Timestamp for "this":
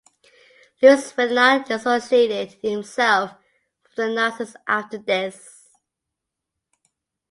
4.97-5.69